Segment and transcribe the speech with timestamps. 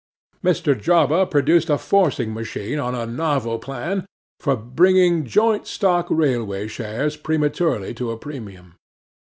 [0.43, 0.73] 'MR.
[0.81, 4.07] JOBBA produced a forcing machine on a novel plan,
[4.39, 8.73] for bringing joint stock railway shares prematurely to a premium.